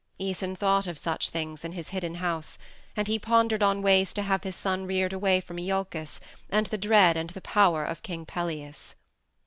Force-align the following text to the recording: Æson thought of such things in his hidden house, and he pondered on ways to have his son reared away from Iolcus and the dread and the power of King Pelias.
Æson 0.19 0.57
thought 0.57 0.87
of 0.87 0.97
such 0.97 1.29
things 1.29 1.63
in 1.63 1.73
his 1.73 1.89
hidden 1.89 2.15
house, 2.15 2.57
and 2.97 3.07
he 3.07 3.19
pondered 3.19 3.61
on 3.61 3.83
ways 3.83 4.13
to 4.15 4.23
have 4.23 4.43
his 4.43 4.55
son 4.55 4.87
reared 4.87 5.13
away 5.13 5.39
from 5.39 5.59
Iolcus 5.59 6.19
and 6.49 6.65
the 6.65 6.77
dread 6.79 7.15
and 7.15 7.29
the 7.29 7.41
power 7.41 7.85
of 7.85 8.01
King 8.01 8.25
Pelias. 8.25 8.95